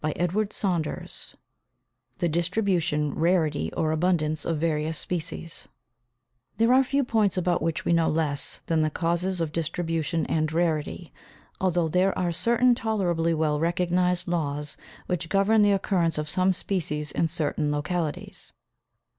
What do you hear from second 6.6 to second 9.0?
are few points about which we know less than the